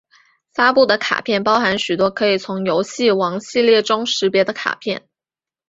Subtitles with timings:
[0.55, 5.07] 发布的卡片包含许多可以从游戏王系列中识别的卡片！